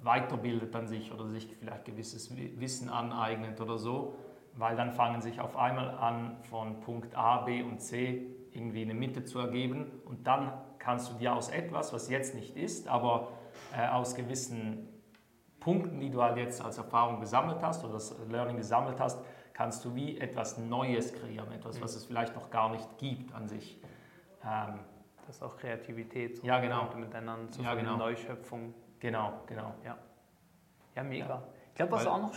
weiterbildet 0.00 0.74
an 0.74 0.88
sich 0.88 1.12
oder 1.12 1.28
sich 1.28 1.54
vielleicht 1.58 1.84
gewisses 1.84 2.34
Wissen 2.34 2.88
aneignet 2.88 3.60
oder 3.60 3.76
so, 3.76 4.16
weil 4.54 4.76
dann 4.76 4.92
fangen 4.92 5.20
sich 5.20 5.40
auf 5.40 5.58
einmal 5.58 5.90
an, 5.90 6.38
von 6.48 6.80
Punkt 6.80 7.14
A, 7.14 7.42
B 7.42 7.62
und 7.62 7.82
C 7.82 8.34
irgendwie 8.52 8.80
eine 8.80 8.94
Mitte 8.94 9.24
zu 9.24 9.40
ergeben 9.40 10.00
und 10.06 10.26
dann 10.26 10.54
kannst 10.78 11.12
du 11.12 11.18
dir 11.18 11.34
aus 11.34 11.50
etwas, 11.50 11.92
was 11.92 12.08
jetzt 12.08 12.34
nicht 12.34 12.56
ist, 12.56 12.88
aber 12.88 13.28
äh, 13.76 13.86
aus 13.88 14.14
gewissen 14.14 14.88
Punkten, 15.64 15.98
die 15.98 16.10
du 16.10 16.22
halt 16.22 16.36
jetzt 16.36 16.62
als 16.62 16.76
Erfahrung 16.76 17.20
gesammelt 17.20 17.62
hast 17.62 17.82
oder 17.84 17.94
das 17.94 18.14
Learning 18.28 18.58
gesammelt 18.58 19.00
hast, 19.00 19.18
kannst 19.54 19.82
du 19.84 19.94
wie 19.94 20.18
etwas 20.18 20.58
Neues 20.58 21.14
kreieren, 21.14 21.50
etwas, 21.52 21.80
was 21.80 21.96
es 21.96 22.04
vielleicht 22.04 22.34
noch 22.34 22.50
gar 22.50 22.70
nicht 22.70 22.98
gibt 22.98 23.34
an 23.34 23.48
sich. 23.48 23.80
Ähm, 24.44 24.80
das 25.26 25.36
ist 25.36 25.42
auch 25.42 25.56
Kreativität, 25.56 26.36
so 26.36 26.46
ja, 26.46 26.60
genau. 26.60 26.90
miteinander 26.94 27.50
zu 27.50 27.62
ja, 27.62 27.74
genau. 27.74 27.96
Neuschöpfung. 27.96 28.74
Genau, 29.00 29.32
genau. 29.46 29.72
Ja, 29.82 29.96
ja 30.94 31.02
mega. 31.02 31.26
Ja. 31.26 31.42
Ich 31.70 31.74
glaube, 31.76 31.92
was 31.92 32.06
auch 32.06 32.20
noch... 32.20 32.34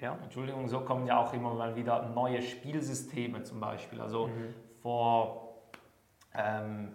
Ja. 0.00 0.16
Entschuldigung, 0.22 0.66
so 0.66 0.80
kommen 0.80 1.06
ja 1.06 1.18
auch 1.18 1.34
immer 1.34 1.52
mal 1.52 1.76
wieder 1.76 2.08
neue 2.08 2.40
Spielsysteme 2.40 3.42
zum 3.42 3.60
Beispiel. 3.60 4.00
Also 4.00 4.28
mhm. 4.28 4.54
vor 4.80 5.66
ähm, 6.32 6.94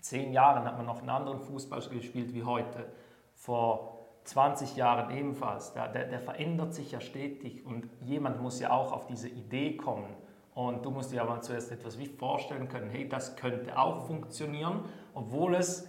zehn 0.00 0.32
Jahren 0.32 0.64
hat 0.64 0.76
man 0.76 0.86
noch 0.86 1.00
einen 1.00 1.10
anderen 1.10 1.40
Fußball 1.40 1.80
gespielt 1.88 2.32
wie 2.32 2.44
heute. 2.44 2.86
Vor 3.34 3.95
20 4.26 4.76
Jahren 4.76 5.16
ebenfalls. 5.16 5.72
Der, 5.72 5.88
der, 5.88 6.04
der, 6.06 6.20
verändert 6.20 6.74
sich 6.74 6.92
ja 6.92 7.00
stetig 7.00 7.64
und 7.64 7.88
jemand 8.00 8.42
muss 8.42 8.60
ja 8.60 8.70
auch 8.70 8.92
auf 8.92 9.06
diese 9.06 9.28
Idee 9.28 9.76
kommen. 9.76 10.08
Und 10.54 10.84
du 10.84 10.90
musst 10.90 11.12
dir 11.12 11.22
aber 11.22 11.40
zuerst 11.42 11.70
etwas 11.70 11.98
wie 11.98 12.06
vorstellen 12.06 12.68
können, 12.68 12.90
hey, 12.90 13.08
das 13.08 13.36
könnte 13.36 13.78
auch 13.78 14.06
funktionieren, 14.06 14.80
obwohl 15.14 15.54
es 15.54 15.88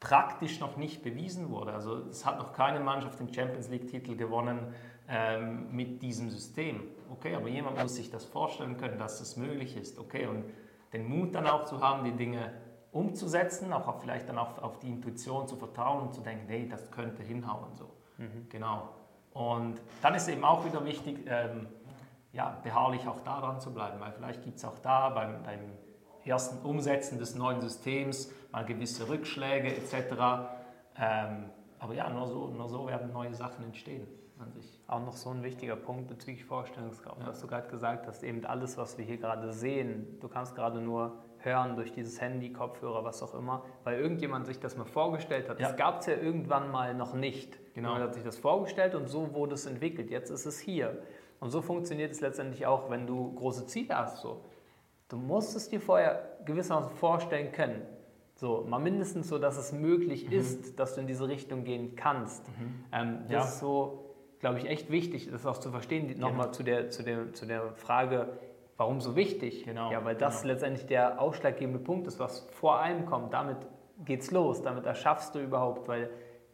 praktisch 0.00 0.60
noch 0.60 0.76
nicht 0.76 1.02
bewiesen 1.02 1.50
wurde. 1.50 1.72
Also 1.72 1.96
es 2.08 2.24
hat 2.24 2.38
noch 2.38 2.52
keine 2.52 2.80
Mannschaft 2.80 3.18
den 3.18 3.32
Champions 3.32 3.68
League-Titel 3.68 4.16
gewonnen 4.16 4.72
ähm, 5.08 5.66
mit 5.74 6.02
diesem 6.02 6.30
System. 6.30 6.82
Okay, 7.10 7.34
aber 7.34 7.48
jemand 7.48 7.82
muss 7.82 7.96
sich 7.96 8.10
das 8.10 8.24
vorstellen 8.24 8.76
können, 8.76 8.98
dass 8.98 9.18
das 9.18 9.36
möglich 9.36 9.76
ist. 9.76 9.98
Okay, 9.98 10.26
und 10.26 10.44
den 10.92 11.08
Mut 11.08 11.34
dann 11.34 11.46
auch 11.46 11.64
zu 11.64 11.80
haben, 11.80 12.04
die 12.04 12.12
Dinge 12.12 12.52
umzusetzen, 12.92 13.72
auch 13.72 14.00
vielleicht 14.00 14.28
dann 14.28 14.38
auch 14.38 14.62
auf 14.62 14.78
die 14.78 14.88
Intuition 14.88 15.46
zu 15.46 15.56
vertrauen 15.56 16.02
und 16.02 16.14
zu 16.14 16.20
denken, 16.20 16.46
hey, 16.48 16.68
das 16.68 16.90
könnte 16.90 17.22
hinhauen. 17.22 17.76
So. 17.76 17.90
Mhm. 18.16 18.48
Genau. 18.48 18.88
Und 19.32 19.80
dann 20.02 20.14
ist 20.14 20.28
eben 20.28 20.44
auch 20.44 20.64
wieder 20.64 20.84
wichtig, 20.84 21.18
ähm, 21.26 21.68
ja, 22.32 22.58
beharrlich 22.62 23.06
auch 23.06 23.20
daran 23.20 23.60
zu 23.60 23.72
bleiben, 23.72 24.00
weil 24.00 24.12
vielleicht 24.12 24.42
gibt 24.42 24.58
es 24.58 24.64
auch 24.64 24.78
da 24.78 25.10
beim, 25.10 25.42
beim, 25.42 25.60
ersten 26.24 26.58
Umsetzen 26.66 27.18
des 27.18 27.36
neuen 27.36 27.62
Systems 27.62 28.30
mal 28.52 28.62
gewisse 28.62 29.08
Rückschläge 29.08 29.74
etc. 29.74 30.50
Ähm, 30.98 31.50
aber 31.78 31.94
ja, 31.94 32.10
nur 32.10 32.26
so, 32.26 32.48
nur 32.48 32.68
so 32.68 32.86
werden 32.86 33.12
neue 33.14 33.32
Sachen 33.32 33.64
entstehen 33.64 34.06
an 34.38 34.52
sich. 34.52 34.78
Auch 34.86 35.00
noch 35.00 35.14
so 35.14 35.30
ein 35.30 35.42
wichtiger 35.42 35.76
Punkt 35.76 36.08
bezüglich 36.08 36.44
Vorstellungskraft, 36.44 37.20
ja. 37.20 37.28
was 37.28 37.40
du 37.40 37.46
gerade 37.46 37.68
gesagt 37.68 38.06
hast, 38.06 38.22
eben 38.22 38.44
alles, 38.44 38.76
was 38.76 38.98
wir 38.98 39.06
hier 39.06 39.16
gerade 39.16 39.52
sehen, 39.54 40.18
du 40.20 40.28
kannst 40.28 40.54
gerade 40.54 40.82
nur 40.82 41.16
hören 41.40 41.76
durch 41.76 41.92
dieses 41.92 42.20
Handy, 42.20 42.52
Kopfhörer, 42.52 43.04
was 43.04 43.22
auch 43.22 43.34
immer, 43.34 43.64
weil 43.84 44.00
irgendjemand 44.00 44.46
sich 44.46 44.58
das 44.58 44.76
mal 44.76 44.84
vorgestellt 44.84 45.48
hat. 45.48 45.60
Ja. 45.60 45.68
Das 45.68 45.76
gab 45.76 46.00
es 46.00 46.06
ja 46.06 46.14
irgendwann 46.14 46.70
mal 46.70 46.94
noch 46.94 47.14
nicht. 47.14 47.58
Genau. 47.74 47.92
Man 47.92 48.02
hat 48.02 48.14
sich 48.14 48.24
das 48.24 48.36
vorgestellt 48.36 48.94
und 48.94 49.08
so 49.08 49.32
wurde 49.34 49.54
es 49.54 49.66
entwickelt. 49.66 50.10
Jetzt 50.10 50.30
ist 50.30 50.46
es 50.46 50.58
hier. 50.58 51.02
Und 51.40 51.50
so 51.50 51.62
funktioniert 51.62 52.12
es 52.12 52.20
letztendlich 52.20 52.66
auch, 52.66 52.90
wenn 52.90 53.06
du 53.06 53.32
große 53.34 53.66
Ziele 53.66 53.96
hast. 53.96 54.22
So. 54.22 54.44
Du 55.08 55.16
musst 55.16 55.56
es 55.56 55.68
dir 55.68 55.80
vorher 55.80 56.38
gewissermaßen 56.44 56.90
vorstellen 56.96 57.52
können. 57.52 57.82
So, 58.34 58.64
mal 58.68 58.78
mindestens 58.78 59.28
so, 59.28 59.38
dass 59.38 59.56
es 59.56 59.72
möglich 59.72 60.26
mhm. 60.26 60.32
ist, 60.32 60.78
dass 60.78 60.94
du 60.94 61.00
in 61.00 61.06
diese 61.06 61.26
Richtung 61.26 61.64
gehen 61.64 61.96
kannst. 61.96 62.46
Mhm. 62.48 62.84
Ähm, 62.92 63.18
das 63.24 63.32
ja. 63.32 63.44
ist 63.44 63.58
so, 63.58 64.14
glaube 64.38 64.58
ich, 64.58 64.66
echt 64.66 64.90
wichtig, 64.90 65.28
das 65.30 65.44
auch 65.44 65.58
zu 65.58 65.70
verstehen. 65.70 66.18
Nochmal 66.18 66.52
zu 66.52 66.62
der, 66.62 66.90
zu, 66.90 67.02
der, 67.02 67.32
zu 67.32 67.46
der 67.46 67.72
Frage, 67.74 68.28
Warum 68.78 69.00
so 69.00 69.16
wichtig? 69.16 69.64
Genau. 69.64 69.90
Ja, 69.90 70.04
weil 70.04 70.14
das 70.14 70.42
genau. 70.42 70.54
letztendlich 70.54 70.86
der 70.86 71.20
ausschlaggebende 71.20 71.80
Punkt 71.80 72.06
ist, 72.06 72.20
was 72.20 72.48
vor 72.52 72.78
allem 72.78 73.06
kommt. 73.06 73.34
Damit 73.34 73.56
geht's 74.04 74.30
los, 74.30 74.62
damit 74.62 74.86
erschaffst 74.86 75.34
du 75.34 75.40
überhaupt, 75.40 75.88
weil 75.88 76.08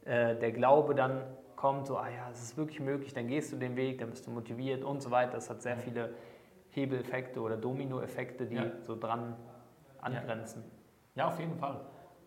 äh, 0.06 0.34
der 0.34 0.50
Glaube 0.52 0.94
dann 0.94 1.22
kommt, 1.54 1.86
so, 1.86 1.98
ah 1.98 2.08
ja, 2.08 2.30
es 2.30 2.42
ist 2.42 2.56
wirklich 2.56 2.80
möglich, 2.80 3.12
dann 3.12 3.28
gehst 3.28 3.52
du 3.52 3.56
den 3.56 3.76
Weg, 3.76 3.98
dann 3.98 4.08
bist 4.08 4.26
du 4.26 4.30
motiviert 4.30 4.84
und 4.84 5.02
so 5.02 5.10
weiter. 5.10 5.32
Das 5.32 5.50
hat 5.50 5.60
sehr 5.60 5.76
viele 5.76 6.14
Hebeleffekte 6.70 7.40
oder 7.40 7.58
Dominoeffekte, 7.58 8.46
die 8.46 8.56
ja. 8.56 8.64
so 8.80 8.98
dran 8.98 9.36
angrenzen. 10.00 10.64
Ja. 11.14 11.24
ja, 11.24 11.28
auf 11.28 11.38
jeden 11.38 11.56
Fall. 11.56 11.80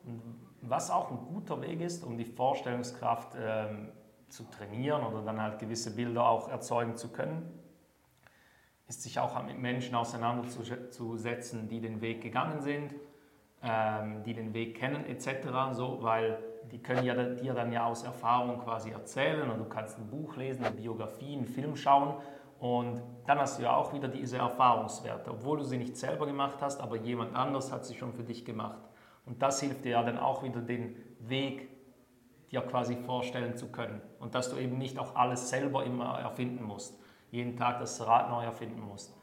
Und 0.06 0.22
was 0.62 0.92
auch 0.92 1.10
ein 1.10 1.18
guter 1.34 1.60
Weg 1.62 1.82
ist, 1.82 2.04
um 2.06 2.20
die 2.20 2.26
Vorstellungskraft 2.26 3.36
ähm, 3.40 3.90
zu 4.30 4.44
trainieren 4.44 5.04
oder 5.04 5.24
dann 5.24 5.42
halt 5.42 5.58
gewisse 5.58 5.96
Bilder 5.96 6.28
auch 6.28 6.50
erzeugen 6.50 6.96
zu 6.96 7.12
können, 7.12 7.57
ist 8.88 9.04
sich 9.04 9.20
auch 9.20 9.44
mit 9.44 9.60
Menschen 9.60 9.96
auseinanderzusetzen, 9.96 11.68
die 11.68 11.82
den 11.82 12.02
Weg 12.02 12.22
gegangen 12.22 12.62
sind, 12.62 12.96
ähm, 13.62 14.24
die 14.24 14.34
den 14.34 14.54
Weg 14.54 14.78
kennen 14.78 15.06
etc. 15.06 15.74
So, 15.74 16.00
weil 16.02 16.40
die 16.72 16.82
können 16.82 17.04
ja 17.04 17.14
dir 17.16 17.54
dann 17.54 17.72
ja 17.72 17.86
aus 17.86 18.04
Erfahrung 18.04 18.60
quasi 18.60 18.92
erzählen 18.92 19.50
und 19.50 19.60
du 19.60 19.66
kannst 19.66 19.98
ein 19.98 20.08
Buch 20.08 20.36
lesen, 20.36 20.66
eine 20.66 20.76
Biografie, 20.76 21.36
einen 21.36 21.48
Film 21.48 21.76
schauen 21.76 22.16
und 22.60 23.02
dann 23.26 23.40
hast 23.40 23.60
du 23.60 23.64
ja 23.64 23.76
auch 23.76 23.94
wieder 23.94 24.08
diese 24.08 24.38
Erfahrungswerte, 24.38 25.32
obwohl 25.32 25.58
du 25.60 25.64
sie 25.64 25.78
nicht 25.78 25.96
selber 25.96 26.26
gemacht 26.26 26.58
hast, 26.62 26.82
aber 26.82 26.96
jemand 26.96 27.36
anders 27.36 27.72
hat 27.72 27.86
sie 27.86 27.96
schon 27.96 28.14
für 28.14 28.24
dich 28.24 28.46
gemacht. 28.46 28.82
Und 29.26 29.42
das 29.42 29.60
hilft 29.60 29.86
dir 29.86 29.92
ja 29.92 30.04
dann 30.04 30.18
auch 30.18 30.44
wieder 30.44 30.62
den 30.62 30.96
Weg 31.20 31.70
dir 32.50 32.62
quasi 32.62 32.96
vorstellen 32.96 33.58
zu 33.58 33.68
können 33.68 34.02
und 34.20 34.34
dass 34.34 34.50
du 34.50 34.58
eben 34.58 34.78
nicht 34.78 34.98
auch 34.98 35.16
alles 35.16 35.50
selber 35.50 35.84
immer 35.84 36.20
erfinden 36.20 36.64
musst 36.64 36.98
jeden 37.30 37.58
Tag 37.58 37.80
das 37.80 38.06
Rad 38.06 38.30
neu 38.30 38.44
erfinden 38.44 38.82
musst. 38.82 39.18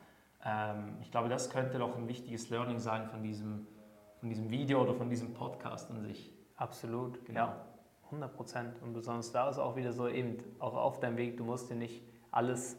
Ähm, 0.45 0.97
ich 1.01 1.11
glaube, 1.11 1.29
das 1.29 1.51
könnte 1.51 1.79
doch 1.79 1.97
ein 1.97 2.09
wichtiges 2.09 2.51
Learning 2.51 2.79
sein 2.79 3.07
von 3.07 3.23
diesem, 3.23 3.67
von 4.21 4.29
diesem 4.29 4.51
Video 4.51 4.83
oder 4.83 4.95
von 4.95 5.09
diesem 5.09 5.33
Podcast 5.35 5.91
an 5.91 6.01
sich. 6.03 6.33
Absolut, 6.57 7.25
genau. 7.25 7.41
ja, 7.41 7.65
100 8.07 8.35
Prozent. 8.35 8.83
Und 8.83 8.93
besonders 8.93 9.33
da 9.33 9.49
ist 9.49 9.59
auch 9.59 9.77
wieder 9.77 9.93
so 9.93 10.09
eben, 10.09 10.39
auch 10.59 10.75
auf 10.75 11.01
deinem 11.01 11.17
Weg, 11.17 11.37
du 11.37 11.45
musst 11.45 11.71
dir 11.71 11.77
nicht 11.77 12.03
alles, 12.31 12.79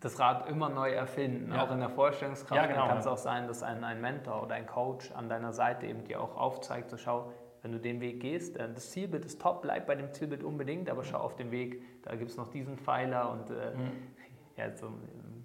das 0.00 0.18
Rad 0.18 0.48
immer 0.48 0.68
neu 0.68 0.90
erfinden. 0.90 1.52
Ja. 1.52 1.64
Auch 1.64 1.70
in 1.70 1.78
der 1.78 1.90
Vorstellungskraft 1.90 2.60
ja, 2.60 2.66
genau, 2.66 2.88
kann 2.88 2.98
es 2.98 3.06
auch 3.06 3.18
sein, 3.18 3.46
dass 3.46 3.62
ein, 3.62 3.84
ein 3.84 4.00
Mentor 4.00 4.42
oder 4.42 4.54
ein 4.56 4.66
Coach 4.66 5.12
an 5.12 5.28
deiner 5.28 5.52
Seite 5.52 5.86
eben 5.86 6.04
dir 6.04 6.20
auch 6.20 6.36
aufzeigt, 6.36 6.90
so 6.90 6.96
schau, 6.96 7.32
wenn 7.64 7.72
du 7.72 7.80
den 7.80 8.00
Weg 8.00 8.20
gehst, 8.20 8.56
äh, 8.56 8.72
das 8.72 8.92
Zielbild 8.92 9.24
ist 9.24 9.40
top, 9.40 9.62
bleib 9.62 9.88
bei 9.88 9.96
dem 9.96 10.12
Zielbild 10.12 10.44
unbedingt, 10.44 10.88
aber 10.88 11.02
schau 11.02 11.18
auf 11.18 11.34
den 11.34 11.50
Weg, 11.50 11.82
da 12.02 12.14
gibt 12.14 12.30
es 12.30 12.36
noch 12.36 12.48
diesen 12.48 12.78
Pfeiler 12.78 13.32
und 13.32 13.50
äh, 13.50 13.74
mhm 13.74 13.90
ja, 14.56 14.70
so 14.76 14.88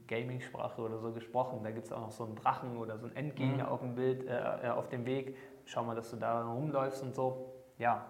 Gaming-Sprache 0.07 0.81
oder 0.81 0.99
so 0.99 1.11
gesprochen. 1.11 1.59
Da 1.63 1.71
gibt 1.71 1.85
es 1.85 1.91
auch 1.91 2.01
noch 2.01 2.11
so 2.11 2.25
einen 2.25 2.35
Drachen 2.35 2.77
oder 2.77 2.97
so 2.97 3.07
einen 3.07 3.15
Endgegner 3.15 3.65
mhm. 3.65 3.69
auf 3.69 3.79
dem 3.81 3.95
Bild, 3.95 4.27
äh, 4.27 4.67
äh, 4.67 4.69
auf 4.69 4.89
dem 4.89 5.05
Weg. 5.05 5.37
Schau 5.65 5.83
mal, 5.83 5.95
dass 5.95 6.11
du 6.11 6.17
da 6.17 6.43
rumläufst 6.51 7.03
und 7.03 7.15
so. 7.15 7.53
Ja, 7.77 8.07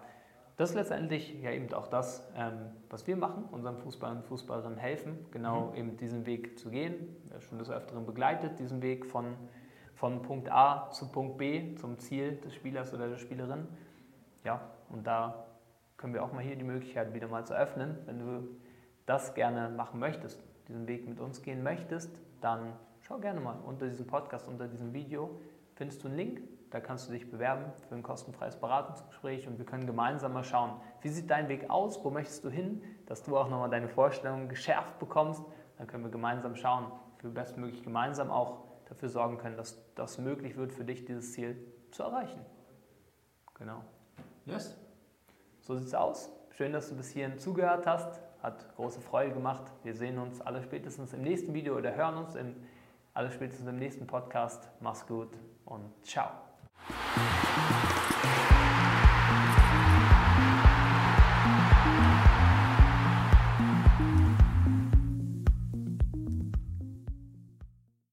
das 0.56 0.70
ist 0.70 0.76
letztendlich 0.76 1.40
ja 1.40 1.50
eben 1.52 1.72
auch 1.72 1.88
das, 1.88 2.28
ähm, 2.36 2.72
was 2.88 3.06
wir 3.06 3.16
machen, 3.16 3.44
unseren 3.50 3.78
Fußballern 3.78 4.18
und 4.18 4.26
Fußballerinnen 4.26 4.78
helfen, 4.78 5.26
genau 5.30 5.70
mhm. 5.70 5.76
eben 5.76 5.96
diesen 5.96 6.26
Weg 6.26 6.58
zu 6.58 6.70
gehen. 6.70 7.16
Schon 7.40 7.58
des 7.58 7.70
Öfteren 7.70 8.04
begleitet, 8.04 8.58
diesen 8.58 8.82
Weg 8.82 9.06
von, 9.06 9.36
von 9.94 10.22
Punkt 10.22 10.50
A 10.50 10.90
zu 10.90 11.10
Punkt 11.10 11.38
B, 11.38 11.74
zum 11.76 11.98
Ziel 11.98 12.36
des 12.36 12.54
Spielers 12.54 12.92
oder 12.92 13.08
der 13.08 13.16
Spielerin. 13.16 13.68
Ja, 14.44 14.60
und 14.88 15.06
da 15.06 15.46
können 15.96 16.14
wir 16.14 16.24
auch 16.24 16.32
mal 16.32 16.42
hier 16.42 16.56
die 16.56 16.64
Möglichkeit 16.64 17.12
wieder 17.14 17.28
mal 17.28 17.46
zu 17.46 17.54
öffnen, 17.54 17.98
wenn 18.06 18.18
du 18.18 18.48
das 19.06 19.34
gerne 19.34 19.68
machen 19.68 20.00
möchtest 20.00 20.42
diesen 20.70 20.86
Weg 20.86 21.08
mit 21.08 21.20
uns 21.20 21.42
gehen 21.42 21.62
möchtest, 21.62 22.16
dann 22.40 22.72
schau 23.00 23.18
gerne 23.18 23.40
mal 23.40 23.56
unter 23.66 23.86
diesem 23.86 24.06
Podcast, 24.06 24.46
unter 24.48 24.68
diesem 24.68 24.92
Video, 24.92 25.40
findest 25.74 26.02
du 26.02 26.08
einen 26.08 26.16
Link. 26.16 26.42
Da 26.70 26.78
kannst 26.78 27.08
du 27.08 27.12
dich 27.12 27.28
bewerben 27.28 27.72
für 27.88 27.96
ein 27.96 28.04
kostenfreies 28.04 28.54
Beratungsgespräch 28.54 29.48
und 29.48 29.58
wir 29.58 29.66
können 29.66 29.86
gemeinsam 29.86 30.32
mal 30.32 30.44
schauen, 30.44 30.80
wie 31.00 31.08
sieht 31.08 31.28
dein 31.28 31.48
Weg 31.48 31.68
aus, 31.68 32.04
wo 32.04 32.10
möchtest 32.10 32.44
du 32.44 32.48
hin, 32.48 32.84
dass 33.06 33.24
du 33.24 33.36
auch 33.36 33.50
nochmal 33.50 33.70
deine 33.70 33.88
Vorstellungen 33.88 34.48
geschärft 34.48 35.00
bekommst. 35.00 35.42
Dann 35.76 35.88
können 35.88 36.04
wir 36.04 36.12
gemeinsam 36.12 36.54
schauen, 36.54 36.92
wie 37.18 37.24
wir 37.24 37.34
bestmöglich 37.34 37.82
gemeinsam 37.82 38.30
auch 38.30 38.62
dafür 38.88 39.08
sorgen 39.08 39.38
können, 39.38 39.56
dass 39.56 39.82
das 39.96 40.18
möglich 40.18 40.56
wird 40.56 40.72
für 40.72 40.84
dich, 40.84 41.04
dieses 41.04 41.32
Ziel 41.32 41.56
zu 41.90 42.04
erreichen. 42.04 42.46
Genau. 43.54 43.82
Yes. 44.50 44.76
So 45.60 45.76
sieht 45.76 45.86
es 45.86 45.94
aus. 45.94 46.30
Schön, 46.56 46.72
dass 46.72 46.88
du 46.88 46.96
bis 46.96 47.10
hierhin 47.10 47.38
zugehört 47.38 47.86
hast. 47.86 48.20
Hat 48.42 48.74
große 48.76 49.00
Freude 49.00 49.32
gemacht. 49.32 49.62
Wir 49.84 49.94
sehen 49.94 50.18
uns 50.18 50.40
alle 50.40 50.62
spätestens 50.62 51.12
im 51.12 51.22
nächsten 51.22 51.54
Video 51.54 51.76
oder 51.76 51.94
hören 51.94 52.16
uns 52.16 52.34
im, 52.34 52.56
alle 53.14 53.30
spätestens 53.30 53.68
im 53.68 53.78
nächsten 53.78 54.06
Podcast. 54.06 54.68
Mach's 54.80 55.06
gut 55.06 55.30
und 55.64 55.92
ciao. 56.04 56.30